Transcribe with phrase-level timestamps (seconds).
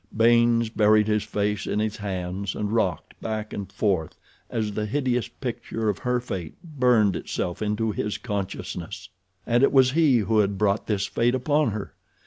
[0.17, 4.17] Baynes buried his face in his hands and rocked back and forth
[4.49, 9.09] as the hideous picture of her fate burned itself into his consciousness.
[9.45, 11.93] And it was he who had brought this fate upon her!